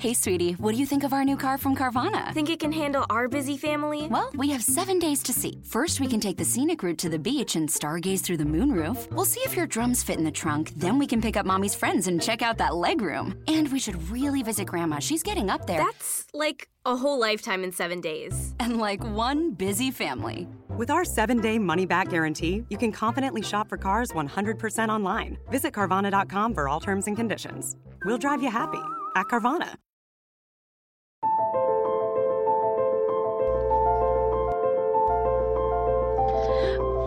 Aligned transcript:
Hey, 0.00 0.14
sweetie, 0.14 0.52
what 0.52 0.74
do 0.74 0.78
you 0.78 0.86
think 0.86 1.02
of 1.02 1.12
our 1.12 1.24
new 1.24 1.36
car 1.36 1.58
from 1.58 1.74
Carvana? 1.74 2.32
Think 2.32 2.50
it 2.50 2.60
can 2.60 2.70
handle 2.70 3.04
our 3.10 3.26
busy 3.26 3.56
family? 3.56 4.06
Well, 4.06 4.30
we 4.36 4.48
have 4.50 4.62
seven 4.62 5.00
days 5.00 5.24
to 5.24 5.32
see. 5.32 5.60
First, 5.64 5.98
we 5.98 6.06
can 6.06 6.20
take 6.20 6.36
the 6.36 6.44
scenic 6.44 6.84
route 6.84 6.98
to 6.98 7.08
the 7.08 7.18
beach 7.18 7.56
and 7.56 7.68
stargaze 7.68 8.20
through 8.20 8.36
the 8.36 8.44
moonroof. 8.44 9.10
We'll 9.10 9.24
see 9.24 9.40
if 9.40 9.56
your 9.56 9.66
drums 9.66 10.04
fit 10.04 10.16
in 10.16 10.24
the 10.24 10.30
trunk. 10.30 10.72
Then 10.76 11.00
we 11.00 11.06
can 11.08 11.20
pick 11.20 11.36
up 11.36 11.46
mommy's 11.46 11.74
friends 11.74 12.06
and 12.06 12.22
check 12.22 12.42
out 12.42 12.58
that 12.58 12.76
leg 12.76 13.00
room. 13.00 13.42
And 13.48 13.72
we 13.72 13.80
should 13.80 14.08
really 14.08 14.44
visit 14.44 14.68
grandma. 14.68 15.00
She's 15.00 15.24
getting 15.24 15.50
up 15.50 15.66
there. 15.66 15.78
That's 15.78 16.26
like 16.32 16.68
a 16.86 16.94
whole 16.94 17.18
lifetime 17.18 17.64
in 17.64 17.72
seven 17.72 18.00
days. 18.00 18.54
And 18.60 18.78
like 18.78 19.02
one 19.02 19.50
busy 19.50 19.90
family. 19.90 20.46
With 20.76 20.92
our 20.92 21.04
seven 21.04 21.40
day 21.40 21.58
money 21.58 21.86
back 21.86 22.10
guarantee, 22.10 22.64
you 22.70 22.78
can 22.78 22.92
confidently 22.92 23.42
shop 23.42 23.68
for 23.68 23.76
cars 23.76 24.12
100% 24.12 24.88
online. 24.90 25.38
Visit 25.50 25.72
Carvana.com 25.74 26.54
for 26.54 26.68
all 26.68 26.78
terms 26.78 27.08
and 27.08 27.16
conditions. 27.16 27.74
We'll 28.04 28.18
drive 28.18 28.44
you 28.44 28.50
happy 28.52 28.82
at 29.16 29.26
Carvana. 29.26 29.74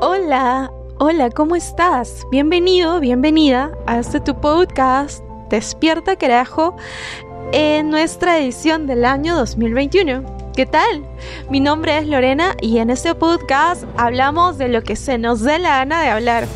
Hola, 0.04 0.72
hola, 0.98 1.30
¿cómo 1.30 1.56
estás? 1.56 2.26
Bienvenido, 2.32 3.00
bienvenida 3.00 3.72
a 3.86 4.00
este 4.00 4.20
tu 4.20 4.42
podcast 4.42 5.24
Despierta 5.50 6.16
Carajo 6.16 6.76
en 7.52 7.92
nuestra 7.92 8.40
edición 8.40 8.88
del 8.88 9.06
año 9.06 9.36
2021. 9.36 10.24
¿Qué 10.56 10.66
tal? 10.66 11.06
Mi 11.52 11.60
nombre 11.60 12.00
es 12.00 12.08
Lorena 12.08 12.56
y 12.62 12.80
en 12.80 12.90
este 12.90 13.14
podcast 13.14 13.84
hablamos 13.96 14.58
de 14.58 14.70
lo 14.70 14.82
que 14.82 14.96
se 14.96 15.20
nos 15.20 15.42
dé 15.42 15.60
la 15.60 15.78
gana 15.78 16.02
de 16.02 16.10
hablar. 16.10 16.48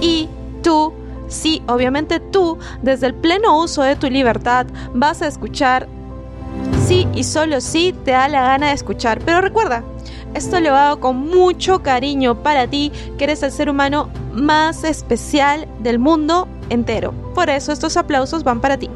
Y 0.00 0.30
tú, 0.62 0.94
sí, 1.28 1.62
obviamente 1.68 2.20
tú, 2.20 2.56
desde 2.80 3.08
el 3.08 3.14
pleno 3.14 3.60
uso 3.60 3.82
de 3.82 3.96
tu 3.96 4.08
libertad, 4.08 4.66
vas 4.94 5.20
a 5.20 5.26
escuchar 5.26 5.88
sí 6.88 7.06
y 7.14 7.24
solo 7.24 7.60
sí 7.60 7.94
te 8.04 8.12
da 8.12 8.28
la 8.28 8.42
gana 8.42 8.68
de 8.68 8.72
escuchar. 8.72 9.20
Pero 9.24 9.42
recuerda, 9.42 9.84
esto 10.34 10.58
lo 10.58 10.74
hago 10.74 11.00
con 11.00 11.28
mucho 11.28 11.82
cariño 11.82 12.42
para 12.42 12.66
ti, 12.66 12.90
que 13.18 13.24
eres 13.24 13.42
el 13.42 13.52
ser 13.52 13.68
humano 13.68 14.08
más 14.32 14.84
especial 14.84 15.68
del 15.80 15.98
mundo 15.98 16.48
entero. 16.70 17.12
Por 17.34 17.50
eso 17.50 17.72
estos 17.72 17.96
aplausos 17.98 18.42
van 18.42 18.60
para 18.60 18.78
ti. 18.78 18.88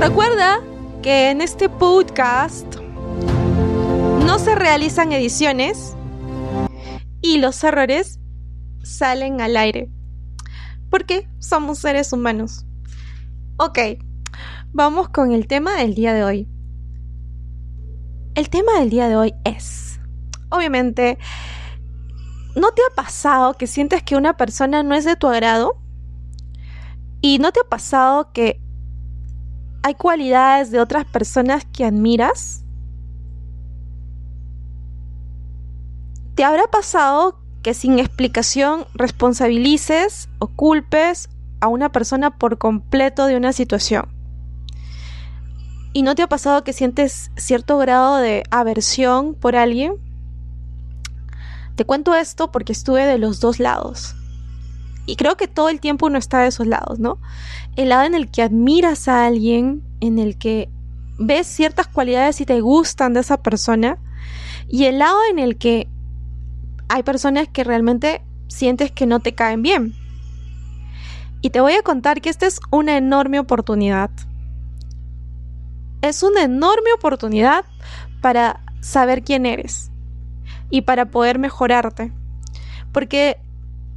Recuerda 0.00 0.60
que 1.02 1.30
en 1.30 1.42
este 1.42 1.68
podcast 1.68 2.76
no 4.24 4.38
se 4.38 4.54
realizan 4.54 5.12
ediciones 5.12 5.96
y 7.26 7.38
los 7.38 7.62
errores 7.64 8.20
salen 8.84 9.40
al 9.40 9.56
aire. 9.56 9.90
Porque 10.90 11.28
somos 11.40 11.80
seres 11.80 12.12
humanos. 12.12 12.66
Ok, 13.56 13.78
vamos 14.72 15.08
con 15.08 15.32
el 15.32 15.48
tema 15.48 15.76
del 15.76 15.94
día 15.94 16.14
de 16.14 16.22
hoy. 16.22 16.48
El 18.36 18.48
tema 18.48 18.78
del 18.78 18.90
día 18.90 19.08
de 19.08 19.16
hoy 19.16 19.34
es, 19.44 19.98
obviamente, 20.50 21.18
¿no 22.54 22.70
te 22.70 22.82
ha 22.82 22.94
pasado 22.94 23.54
que 23.54 23.66
sientes 23.66 24.04
que 24.04 24.14
una 24.14 24.36
persona 24.36 24.84
no 24.84 24.94
es 24.94 25.04
de 25.04 25.16
tu 25.16 25.26
agrado? 25.26 25.82
¿Y 27.22 27.38
no 27.38 27.50
te 27.50 27.60
ha 27.60 27.68
pasado 27.68 28.32
que 28.32 28.60
hay 29.82 29.94
cualidades 29.94 30.70
de 30.70 30.80
otras 30.80 31.06
personas 31.06 31.64
que 31.64 31.84
admiras? 31.84 32.65
¿Te 36.36 36.44
habrá 36.44 36.66
pasado 36.66 37.40
que 37.62 37.72
sin 37.72 37.98
explicación 37.98 38.84
responsabilices 38.92 40.28
o 40.38 40.48
culpes 40.48 41.30
a 41.60 41.68
una 41.68 41.90
persona 41.90 42.36
por 42.36 42.58
completo 42.58 43.24
de 43.24 43.38
una 43.38 43.54
situación? 43.54 44.06
¿Y 45.94 46.02
no 46.02 46.14
te 46.14 46.20
ha 46.20 46.28
pasado 46.28 46.62
que 46.62 46.74
sientes 46.74 47.30
cierto 47.38 47.78
grado 47.78 48.18
de 48.18 48.42
aversión 48.50 49.34
por 49.34 49.56
alguien? 49.56 49.94
Te 51.74 51.86
cuento 51.86 52.14
esto 52.14 52.52
porque 52.52 52.72
estuve 52.72 53.06
de 53.06 53.16
los 53.16 53.40
dos 53.40 53.58
lados. 53.58 54.14
Y 55.06 55.16
creo 55.16 55.38
que 55.38 55.48
todo 55.48 55.70
el 55.70 55.80
tiempo 55.80 56.04
uno 56.04 56.18
está 56.18 56.40
de 56.40 56.48
esos 56.48 56.66
lados, 56.66 56.98
¿no? 56.98 57.18
El 57.76 57.88
lado 57.88 58.04
en 58.04 58.14
el 58.14 58.30
que 58.30 58.42
admiras 58.42 59.08
a 59.08 59.24
alguien, 59.24 59.82
en 60.00 60.18
el 60.18 60.36
que 60.36 60.68
ves 61.18 61.46
ciertas 61.46 61.86
cualidades 61.86 62.42
y 62.42 62.44
te 62.44 62.60
gustan 62.60 63.14
de 63.14 63.20
esa 63.20 63.38
persona, 63.38 63.96
y 64.68 64.84
el 64.84 64.98
lado 64.98 65.16
en 65.30 65.38
el 65.38 65.56
que 65.56 65.88
hay 66.88 67.02
personas 67.02 67.48
que 67.48 67.64
realmente 67.64 68.22
sientes 68.48 68.90
que 68.92 69.06
no 69.06 69.20
te 69.20 69.34
caen 69.34 69.62
bien. 69.62 69.94
Y 71.40 71.50
te 71.50 71.60
voy 71.60 71.74
a 71.74 71.82
contar 71.82 72.20
que 72.20 72.30
esta 72.30 72.46
es 72.46 72.60
una 72.70 72.96
enorme 72.96 73.38
oportunidad 73.38 74.10
es 76.02 76.22
una 76.22 76.42
enorme 76.42 76.92
oportunidad 76.94 77.64
para 78.20 78.60
saber 78.80 79.22
quién 79.22 79.46
eres 79.46 79.90
y 80.70 80.82
para 80.82 81.06
poder 81.06 81.38
mejorarte. 81.38 82.12
Porque 82.92 83.38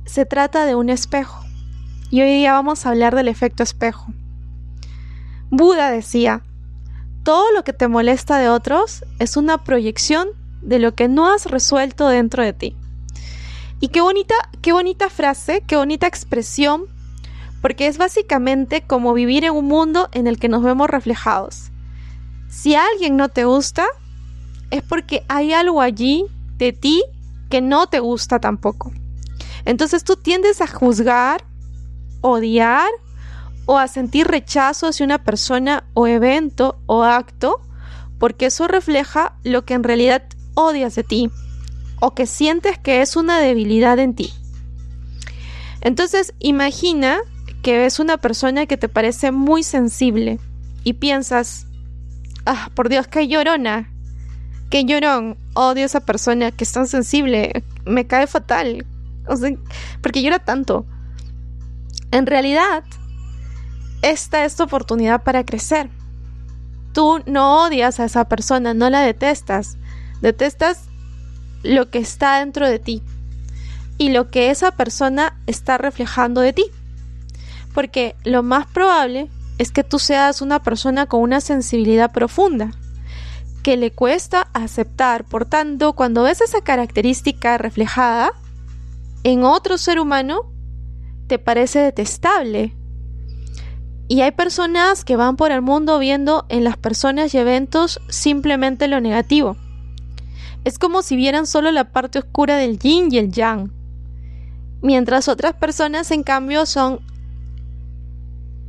se 0.06 0.26
trata 0.26 0.66
de 0.66 0.76
un 0.76 0.90
espejo. 0.90 1.44
Y 2.10 2.22
hoy 2.22 2.30
día 2.30 2.54
vamos 2.54 2.86
a 2.86 2.90
hablar 2.90 3.16
del 3.16 3.28
efecto 3.28 3.64
espejo. 3.64 4.08
Buda 5.52 5.92
decía, 5.92 6.44
todo 7.24 7.52
lo 7.52 7.64
que 7.64 7.74
te 7.74 7.88
molesta 7.88 8.38
de 8.38 8.50
otros 8.50 9.06
es 9.20 9.38
una 9.38 9.64
proyección 9.64 10.30
de 10.62 10.80
lo 10.80 10.94
que 10.94 11.08
no 11.08 11.32
has 11.32 11.46
resuelto 11.46 12.08
dentro 12.08 12.44
de 12.44 12.54
ti. 12.54 12.76
Y 13.80 13.90
qué 13.90 14.02
bonita, 14.02 14.36
qué 14.62 14.74
bonita 14.74 15.10
frase, 15.10 15.64
qué 15.66 15.76
bonita 15.76 16.08
expresión, 16.08 16.86
porque 17.62 17.88
es 17.88 17.98
básicamente 17.98 18.82
como 18.82 19.14
vivir 19.14 19.46
en 19.46 19.54
un 19.54 19.66
mundo 19.66 20.10
en 20.12 20.28
el 20.28 20.38
que 20.38 20.50
nos 20.50 20.64
vemos 20.64 20.90
reflejados. 20.90 21.72
Si 22.50 22.76
alguien 22.76 23.16
no 23.16 23.30
te 23.30 23.46
gusta, 23.46 23.86
es 24.72 24.84
porque 24.84 25.24
hay 25.28 25.54
algo 25.54 25.82
allí 25.82 26.26
de 26.58 26.74
ti 26.74 27.04
que 27.50 27.62
no 27.62 27.88
te 27.88 28.00
gusta 28.00 28.40
tampoco. 28.40 28.92
Entonces 29.66 30.04
tú 30.04 30.16
tiendes 30.16 30.62
a 30.62 30.68
juzgar, 30.68 31.44
odiar 32.22 32.90
o 33.66 33.78
a 33.78 33.88
sentir 33.88 34.28
rechazo 34.28 34.88
hacia 34.88 35.06
una 35.06 35.24
persona 35.24 35.86
o 35.94 36.08
evento 36.08 36.80
o 36.86 37.04
acto 37.04 37.62
porque 38.18 38.48
eso 38.48 38.68
refleja 38.68 39.38
lo 39.44 39.64
que 39.64 39.74
en 39.74 39.84
realidad 39.84 40.24
odias 40.60 40.96
de 40.96 41.04
ti 41.04 41.32
o 42.00 42.14
que 42.14 42.26
sientes 42.26 42.78
que 42.78 43.02
es 43.02 43.16
una 43.16 43.40
debilidad 43.40 44.00
en 44.00 44.14
ti. 44.14 44.34
Entonces 45.82 46.34
imagina 46.40 47.20
que 47.62 47.78
ves 47.78 48.00
una 48.00 48.18
persona 48.18 48.66
que 48.66 48.78
te 48.78 48.90
parece 48.90 49.32
muy 49.32 49.64
sensible 49.64 50.40
y 50.84 50.94
piensas, 50.94 51.68
ah, 52.46 52.70
por 52.74 52.90
Dios, 52.90 53.08
qué 53.08 53.28
llorona, 53.28 53.92
qué 54.70 54.86
llorón, 54.86 55.38
odio 55.54 55.84
a 55.84 55.86
esa 55.86 56.02
persona 56.02 56.52
que 56.52 56.64
es 56.64 56.72
tan 56.72 56.88
sensible, 56.88 57.64
me 57.86 58.08
cae 58.08 58.28
fatal, 58.28 58.86
o 59.28 59.36
sea, 59.36 59.52
porque 60.02 60.22
llora 60.22 60.40
tanto. 60.40 60.86
En 62.12 62.26
realidad, 62.26 62.84
esta 64.02 64.46
es 64.46 64.56
tu 64.56 64.64
oportunidad 64.64 65.24
para 65.24 65.44
crecer. 65.44 65.90
Tú 66.94 67.22
no 67.26 67.64
odias 67.64 68.00
a 68.00 68.06
esa 68.06 68.26
persona, 68.28 68.74
no 68.74 68.90
la 68.90 69.02
detestas, 69.02 69.78
detestas 70.22 70.86
lo 71.64 71.90
que 71.90 72.00
está 72.00 72.40
dentro 72.40 72.68
de 72.68 72.80
ti 72.80 73.04
y 73.98 74.10
lo 74.10 74.30
que 74.30 74.50
esa 74.50 74.72
persona 74.72 75.38
está 75.46 75.78
reflejando 75.78 76.42
de 76.42 76.54
ti. 76.54 76.66
Porque 77.74 78.16
lo 78.24 78.42
más 78.44 78.66
probable 78.66 79.30
es 79.60 79.72
que 79.72 79.84
tú 79.84 80.00
seas 80.00 80.42
una 80.42 80.64
persona 80.64 81.06
con 81.06 81.22
una 81.22 81.42
sensibilidad 81.42 82.12
profunda, 82.12 82.72
que 83.62 83.78
le 83.78 83.92
cuesta 83.92 84.50
aceptar. 84.54 85.26
Por 85.26 85.46
tanto, 85.46 85.94
cuando 85.94 86.24
ves 86.24 86.42
esa 86.42 86.62
característica 86.62 87.58
reflejada 87.58 88.32
en 89.24 89.44
otro 89.44 89.78
ser 89.78 90.00
humano, 90.00 90.52
te 91.28 91.38
parece 91.38 91.80
detestable. 91.80 92.74
Y 94.08 94.22
hay 94.22 94.32
personas 94.32 95.06
que 95.06 95.18
van 95.18 95.36
por 95.36 95.52
el 95.52 95.62
mundo 95.62 96.00
viendo 96.00 96.46
en 96.50 96.64
las 96.64 96.78
personas 96.78 97.34
y 97.34 97.38
eventos 97.38 98.00
simplemente 98.08 98.88
lo 98.88 99.02
negativo. 99.02 99.58
Es 100.64 100.78
como 100.78 101.02
si 101.02 101.16
vieran 101.16 101.48
solo 101.48 101.72
la 101.72 101.92
parte 101.92 102.20
oscura 102.20 102.58
del 102.58 102.80
yin 102.80 103.08
y 103.12 103.18
el 103.18 103.32
yang. 103.32 103.72
Mientras 104.82 105.28
otras 105.28 105.54
personas, 105.54 106.12
en 106.12 106.24
cambio, 106.24 106.66
son 106.66 107.02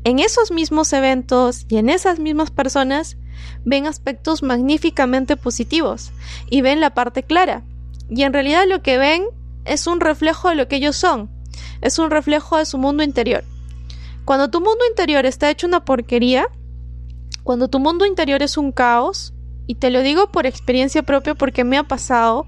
en 0.04 0.19
esos 0.19 0.50
mismos 0.50 0.92
eventos 0.92 1.66
y 1.69 1.76
en 1.76 1.88
esas 1.90 2.19
mismas 2.19 2.50
personas 2.50 3.16
ven 3.64 3.87
aspectos 3.87 4.42
magníficamente 4.42 5.37
positivos 5.37 6.12
y 6.48 6.62
ven 6.62 6.81
la 6.81 6.94
parte 6.94 7.22
clara. 7.22 7.62
Y 8.08 8.22
en 8.22 8.32
realidad 8.32 8.64
lo 8.69 8.82
que 8.82 8.98
ven 8.98 9.25
es 9.64 9.87
un 9.87 10.00
reflejo 10.00 10.48
de 10.48 10.54
lo 10.54 10.69
que 10.69 10.76
ellos 10.76 10.96
son, 10.96 11.31
es 11.81 11.98
un 11.98 12.10
reflejo 12.10 12.56
de 12.56 12.66
su 12.66 12.78
mundo 12.78 13.02
interior. 13.02 13.44
Cuando 14.25 14.50
tu 14.50 14.60
mundo 14.60 14.84
interior 14.88 15.26
está 15.26 15.50
hecho 15.50 15.66
una 15.66 15.84
porquería, 15.84 16.46
cuando 17.42 17.69
tu 17.69 17.78
mundo 17.78 18.06
interior 18.06 18.42
es 18.42 18.56
un 18.56 18.72
caos, 18.72 19.32
y 19.66 19.76
te 19.76 19.90
lo 19.90 20.02
digo 20.02 20.30
por 20.30 20.46
experiencia 20.46 21.02
propia 21.02 21.34
porque 21.34 21.64
me 21.64 21.78
ha 21.78 21.84
pasado, 21.84 22.46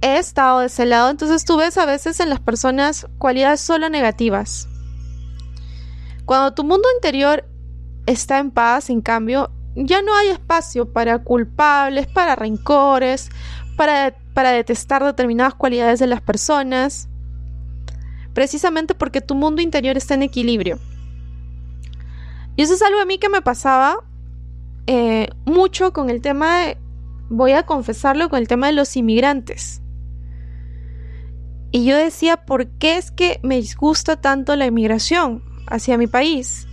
he 0.00 0.18
estado 0.18 0.60
de 0.60 0.66
ese 0.66 0.86
lado, 0.86 1.10
entonces 1.10 1.44
tú 1.44 1.56
ves 1.56 1.78
a 1.78 1.86
veces 1.86 2.20
en 2.20 2.30
las 2.30 2.40
personas 2.40 3.06
cualidades 3.18 3.60
solo 3.60 3.88
negativas. 3.88 4.68
Cuando 6.24 6.54
tu 6.54 6.64
mundo 6.64 6.88
interior 6.96 7.44
está 8.06 8.38
en 8.38 8.50
paz, 8.50 8.90
en 8.90 9.00
cambio, 9.00 9.50
ya 9.74 10.02
no 10.02 10.14
hay 10.14 10.28
espacio 10.28 10.92
para 10.92 11.18
culpables, 11.18 12.06
para 12.06 12.36
rencores, 12.36 13.30
para, 13.76 14.14
para 14.32 14.50
detestar 14.52 15.04
determinadas 15.04 15.54
cualidades 15.54 15.98
de 15.98 16.06
las 16.06 16.20
personas, 16.20 17.08
precisamente 18.32 18.94
porque 18.94 19.20
tu 19.20 19.34
mundo 19.34 19.62
interior 19.62 19.96
está 19.96 20.14
en 20.14 20.22
equilibrio. 20.22 20.78
Y 22.56 22.62
eso 22.62 22.74
es 22.74 22.82
algo 22.82 23.00
a 23.00 23.04
mí 23.04 23.18
que 23.18 23.28
me 23.28 23.42
pasaba 23.42 24.04
eh, 24.86 25.28
mucho 25.44 25.92
con 25.92 26.10
el 26.10 26.20
tema 26.20 26.60
de, 26.60 26.78
voy 27.30 27.52
a 27.52 27.64
confesarlo, 27.64 28.28
con 28.28 28.38
el 28.38 28.48
tema 28.48 28.66
de 28.66 28.74
los 28.74 28.96
inmigrantes. 28.96 29.80
Y 31.70 31.84
yo 31.84 31.96
decía, 31.96 32.44
¿por 32.44 32.68
qué 32.68 32.98
es 32.98 33.10
que 33.10 33.40
me 33.42 33.56
disgusta 33.56 34.20
tanto 34.20 34.54
la 34.54 34.66
inmigración 34.66 35.42
hacia 35.66 35.98
mi 35.98 36.06
país? 36.06 36.68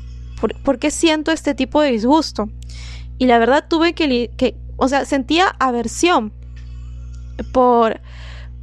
¿Por, 0.63 0.79
qué 0.79 0.91
siento 0.91 1.31
este 1.31 1.55
tipo 1.55 1.81
de 1.81 1.91
disgusto? 1.91 2.49
Y 3.17 3.25
la 3.25 3.39
verdad 3.39 3.65
tuve 3.67 3.93
que, 3.93 4.31
que 4.37 4.55
o 4.77 4.87
sea, 4.87 5.05
sentía 5.05 5.55
aversión 5.59 6.33
por, 7.51 8.01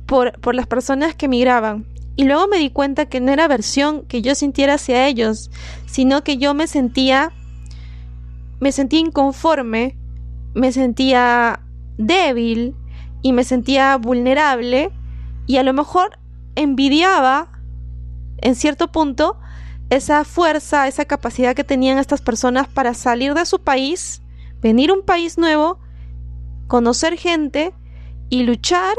por, 0.06 0.38
por 0.40 0.54
las 0.54 0.66
personas 0.66 1.14
que 1.14 1.28
migraban. 1.28 1.86
Y 2.16 2.24
luego 2.24 2.48
me 2.48 2.58
di 2.58 2.70
cuenta 2.70 3.06
que 3.06 3.20
no 3.20 3.30
era 3.30 3.44
aversión 3.44 4.04
que 4.06 4.22
yo 4.22 4.34
sintiera 4.34 4.74
hacia 4.74 5.06
ellos, 5.06 5.50
sino 5.86 6.24
que 6.24 6.36
yo 6.36 6.54
me 6.54 6.66
sentía, 6.66 7.32
me 8.60 8.72
sentía 8.72 9.00
inconforme, 9.00 9.96
me 10.54 10.72
sentía 10.72 11.60
débil 11.96 12.74
y 13.22 13.32
me 13.32 13.44
sentía 13.44 13.96
vulnerable 13.96 14.90
y 15.46 15.56
a 15.56 15.62
lo 15.62 15.72
mejor 15.72 16.18
envidiaba 16.54 17.50
en 18.38 18.54
cierto 18.54 18.90
punto 18.92 19.38
esa 19.90 20.24
fuerza, 20.24 20.86
esa 20.86 21.04
capacidad 21.06 21.54
que 21.54 21.64
tenían 21.64 21.98
estas 21.98 22.20
personas 22.20 22.68
para 22.68 22.94
salir 22.94 23.34
de 23.34 23.46
su 23.46 23.60
país, 23.60 24.22
venir 24.60 24.90
a 24.90 24.94
un 24.94 25.02
país 25.02 25.38
nuevo, 25.38 25.78
conocer 26.66 27.16
gente 27.16 27.74
y 28.28 28.42
luchar 28.42 28.94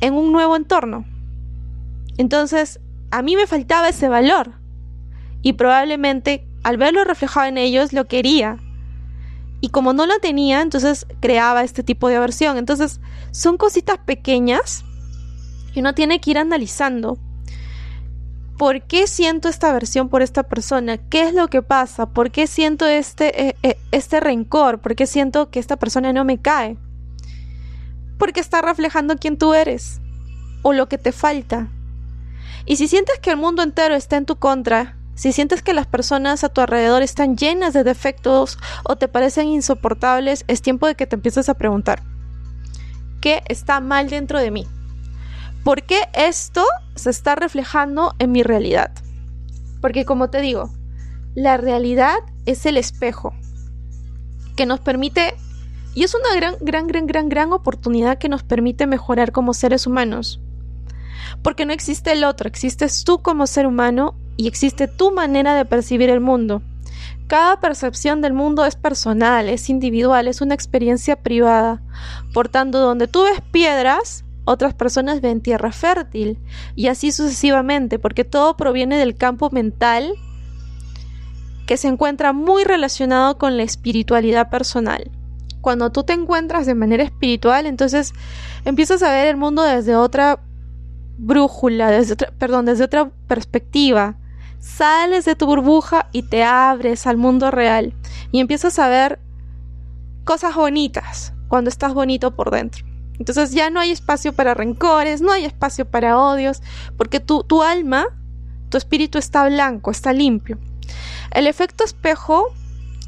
en 0.00 0.14
un 0.14 0.32
nuevo 0.32 0.56
entorno. 0.56 1.04
Entonces, 2.16 2.80
a 3.10 3.22
mí 3.22 3.36
me 3.36 3.46
faltaba 3.46 3.88
ese 3.88 4.08
valor 4.08 4.54
y 5.42 5.52
probablemente 5.54 6.47
al 6.62 6.76
verlo 6.76 7.04
reflejado 7.04 7.46
en 7.46 7.58
ellos 7.58 7.92
lo 7.92 8.06
quería. 8.06 8.58
Y 9.60 9.70
como 9.70 9.92
no 9.92 10.06
lo 10.06 10.18
tenía, 10.20 10.60
entonces 10.60 11.06
creaba 11.20 11.64
este 11.64 11.82
tipo 11.82 12.08
de 12.08 12.16
aversión. 12.16 12.58
Entonces, 12.58 13.00
son 13.32 13.56
cositas 13.56 13.98
pequeñas 13.98 14.84
que 15.72 15.80
uno 15.80 15.94
tiene 15.94 16.20
que 16.20 16.30
ir 16.30 16.38
analizando. 16.38 17.18
¿Por 18.56 18.82
qué 18.82 19.06
siento 19.06 19.48
esta 19.48 19.70
aversión 19.70 20.08
por 20.08 20.22
esta 20.22 20.42
persona? 20.42 20.98
¿Qué 20.98 21.22
es 21.22 21.34
lo 21.34 21.48
que 21.48 21.62
pasa? 21.62 22.06
¿Por 22.06 22.30
qué 22.30 22.46
siento 22.46 22.86
este, 22.86 23.48
eh, 23.48 23.56
eh, 23.62 23.78
este 23.92 24.18
rencor? 24.18 24.80
¿Por 24.80 24.96
qué 24.96 25.06
siento 25.06 25.50
que 25.50 25.60
esta 25.60 25.76
persona 25.76 26.12
no 26.12 26.24
me 26.24 26.40
cae? 26.40 26.76
Porque 28.18 28.40
está 28.40 28.60
reflejando 28.60 29.16
quién 29.16 29.38
tú 29.38 29.54
eres 29.54 30.00
o 30.62 30.72
lo 30.72 30.88
que 30.88 30.98
te 30.98 31.12
falta. 31.12 31.68
Y 32.66 32.76
si 32.76 32.88
sientes 32.88 33.18
que 33.20 33.30
el 33.30 33.36
mundo 33.36 33.62
entero 33.62 33.94
está 33.94 34.16
en 34.16 34.26
tu 34.26 34.36
contra, 34.36 34.97
si 35.18 35.32
sientes 35.32 35.62
que 35.62 35.74
las 35.74 35.88
personas 35.88 36.44
a 36.44 36.48
tu 36.48 36.60
alrededor 36.60 37.02
están 37.02 37.36
llenas 37.36 37.74
de 37.74 37.82
defectos 37.82 38.56
o 38.84 38.94
te 38.94 39.08
parecen 39.08 39.48
insoportables, 39.48 40.44
es 40.46 40.62
tiempo 40.62 40.86
de 40.86 40.94
que 40.94 41.08
te 41.08 41.16
empieces 41.16 41.48
a 41.48 41.54
preguntar, 41.54 42.04
¿qué 43.20 43.42
está 43.48 43.80
mal 43.80 44.10
dentro 44.10 44.38
de 44.38 44.52
mí? 44.52 44.68
¿Por 45.64 45.82
qué 45.82 46.02
esto 46.14 46.64
se 46.94 47.10
está 47.10 47.34
reflejando 47.34 48.14
en 48.20 48.30
mi 48.30 48.44
realidad? 48.44 48.92
Porque 49.80 50.04
como 50.04 50.30
te 50.30 50.40
digo, 50.40 50.70
la 51.34 51.56
realidad 51.56 52.18
es 52.46 52.64
el 52.64 52.76
espejo 52.76 53.34
que 54.54 54.66
nos 54.66 54.78
permite, 54.78 55.34
y 55.94 56.04
es 56.04 56.14
una 56.14 56.32
gran, 56.36 56.54
gran, 56.60 56.86
gran, 56.86 57.08
gran, 57.08 57.28
gran 57.28 57.52
oportunidad 57.52 58.18
que 58.18 58.28
nos 58.28 58.44
permite 58.44 58.86
mejorar 58.86 59.32
como 59.32 59.52
seres 59.52 59.84
humanos. 59.84 60.40
Porque 61.42 61.66
no 61.66 61.72
existe 61.72 62.12
el 62.12 62.22
otro, 62.22 62.46
existes 62.46 63.02
tú 63.02 63.20
como 63.20 63.48
ser 63.48 63.66
humano 63.66 64.14
y 64.38 64.46
existe 64.46 64.88
tu 64.88 65.10
manera 65.10 65.54
de 65.54 65.66
percibir 65.66 66.08
el 66.08 66.20
mundo. 66.20 66.62
Cada 67.26 67.60
percepción 67.60 68.22
del 68.22 68.32
mundo 68.32 68.64
es 68.64 68.76
personal, 68.76 69.50
es 69.50 69.68
individual, 69.68 70.28
es 70.28 70.40
una 70.40 70.54
experiencia 70.54 71.16
privada. 71.16 71.82
Por 72.32 72.48
tanto, 72.48 72.78
donde 72.78 73.08
tú 73.08 73.24
ves 73.24 73.42
piedras, 73.50 74.24
otras 74.44 74.72
personas 74.72 75.20
ven 75.20 75.42
tierra 75.42 75.72
fértil 75.72 76.38
y 76.74 76.86
así 76.86 77.12
sucesivamente, 77.12 77.98
porque 77.98 78.24
todo 78.24 78.56
proviene 78.56 78.96
del 78.96 79.16
campo 79.16 79.50
mental 79.50 80.14
que 81.66 81.76
se 81.76 81.88
encuentra 81.88 82.32
muy 82.32 82.64
relacionado 82.64 83.36
con 83.36 83.58
la 83.58 83.64
espiritualidad 83.64 84.48
personal. 84.48 85.10
Cuando 85.60 85.90
tú 85.90 86.04
te 86.04 86.12
encuentras 86.12 86.64
de 86.64 86.76
manera 86.76 87.02
espiritual, 87.02 87.66
entonces 87.66 88.14
empiezas 88.64 89.02
a 89.02 89.10
ver 89.10 89.26
el 89.26 89.36
mundo 89.36 89.64
desde 89.64 89.96
otra 89.96 90.40
brújula, 91.18 91.90
desde 91.90 92.14
otra, 92.14 92.30
perdón, 92.38 92.64
desde 92.64 92.84
otra 92.84 93.10
perspectiva. 93.26 94.16
Sales 94.58 95.24
de 95.24 95.36
tu 95.36 95.46
burbuja 95.46 96.08
y 96.12 96.22
te 96.22 96.44
abres 96.44 97.06
al 97.06 97.16
mundo 97.16 97.50
real 97.50 97.94
y 98.32 98.40
empiezas 98.40 98.78
a 98.78 98.88
ver 98.88 99.18
cosas 100.24 100.54
bonitas 100.54 101.32
cuando 101.48 101.70
estás 101.70 101.94
bonito 101.94 102.34
por 102.34 102.50
dentro. 102.50 102.84
Entonces 103.18 103.52
ya 103.52 103.70
no 103.70 103.80
hay 103.80 103.90
espacio 103.90 104.32
para 104.32 104.54
rencores, 104.54 105.20
no 105.20 105.32
hay 105.32 105.44
espacio 105.44 105.84
para 105.84 106.18
odios, 106.18 106.62
porque 106.96 107.20
tu, 107.20 107.42
tu 107.42 107.62
alma, 107.62 108.06
tu 108.68 108.78
espíritu 108.78 109.18
está 109.18 109.48
blanco, 109.48 109.90
está 109.90 110.12
limpio. 110.12 110.58
El 111.32 111.46
efecto 111.46 111.84
espejo 111.84 112.46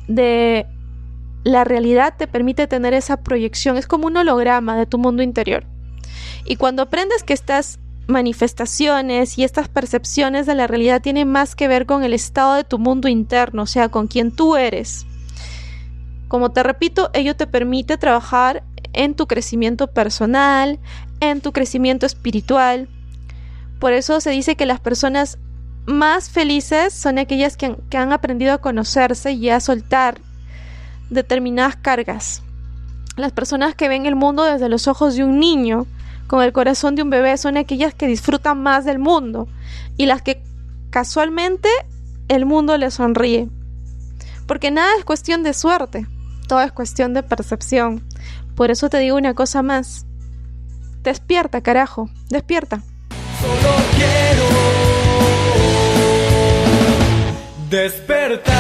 de 0.09 0.67
la 1.45 1.65
realidad 1.65 2.15
te 2.17 2.27
permite 2.27 2.67
tener 2.67 2.93
esa 2.93 3.19
proyección, 3.19 3.77
es 3.77 3.87
como 3.87 4.07
un 4.07 4.17
holograma 4.17 4.77
de 4.77 4.87
tu 4.87 4.99
mundo 4.99 5.23
interior. 5.23 5.65
Y 6.45 6.57
cuando 6.57 6.83
aprendes 6.83 7.23
que 7.23 7.33
estás 7.33 7.79
manifestaciones 8.11 9.39
y 9.39 9.45
estas 9.45 9.69
percepciones 9.69 10.47
de 10.47 10.55
la 10.55 10.67
realidad 10.67 11.01
tienen 11.01 11.31
más 11.31 11.55
que 11.55 11.69
ver 11.69 11.87
con 11.87 12.05
el 12.05 12.13
estado 12.13 12.55
de 12.55 12.65
tu 12.65 12.79
mundo 12.79 13.09
interno, 13.09 13.63
o 13.63 13.67
sea, 13.67 13.89
con 13.89 14.07
quien 14.07 14.31
tú 14.31 14.57
eres. 14.57 15.07
Como 16.29 16.51
te 16.51 16.63
repito, 16.63 17.11
ello 17.13 17.35
te 17.35 17.47
permite 17.47 17.97
trabajar 17.97 18.63
en 18.93 19.15
tu 19.15 19.27
crecimiento 19.27 19.89
personal, 19.89 20.79
en 21.21 21.41
tu 21.41 21.53
crecimiento 21.53 22.07
espiritual. 22.07 22.89
Por 23.79 23.93
eso 23.93 24.21
se 24.21 24.31
dice 24.31 24.57
que 24.57 24.67
las 24.67 24.81
personas 24.81 25.39
más 25.87 26.31
felices 26.31 26.93
son 26.93 27.19
aquellas 27.19 27.57
que 27.57 27.67
han, 27.67 27.77
que 27.89 27.97
han 27.97 28.13
aprendido 28.13 28.53
a 28.53 28.59
conocerse 28.59 29.33
y 29.33 29.49
a 29.49 29.61
soltar 29.61 30.21
determinadas 31.09 31.77
cargas. 31.77 32.43
Las 33.17 33.33
personas 33.33 33.75
que 33.75 33.89
ven 33.89 34.07
el 34.07 34.17
mundo 34.17 34.45
desde 34.45 34.69
los 34.69 34.87
ojos 34.89 35.17
de 35.17 35.25
un 35.25 35.41
niño, 35.41 35.87
con 36.31 36.45
el 36.45 36.53
corazón 36.53 36.95
de 36.95 37.03
un 37.03 37.11
bebé 37.11 37.37
son 37.39 37.57
aquellas 37.57 37.93
que 37.93 38.07
disfrutan 38.07 38.63
más 38.63 38.85
del 38.85 39.01
mundo 39.01 39.49
y 39.97 40.07
las 40.07 40.23
que 40.23 40.41
casualmente 40.91 41.69
el 42.29 42.47
mundo 42.47 42.77
les 42.77 42.95
sonríe. 42.95 43.49
Porque 44.47 44.71
nada 44.71 44.93
es 44.97 45.05
cuestión 45.05 45.43
de 45.43 45.55
suerte, 45.55 46.07
todo 46.47 46.61
es 46.61 46.71
cuestión 46.71 47.15
de 47.15 47.25
percepción. 47.25 48.07
Por 48.55 48.71
eso 48.71 48.89
te 48.89 49.01
digo 49.01 49.17
una 49.17 49.35
cosa 49.35 49.63
más. 49.63 50.07
Despierta, 51.03 51.63
carajo, 51.63 52.09
despierta. 52.29 52.81
Solo 53.41 53.75
quiero 53.97 54.45
despertar. 57.71 58.60